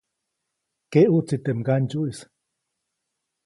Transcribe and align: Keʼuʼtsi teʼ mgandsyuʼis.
Keʼuʼtsi 0.91 1.35
teʼ 1.43 1.55
mgandsyuʼis. 1.57 2.19